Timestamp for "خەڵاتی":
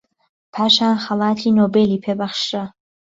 1.05-1.55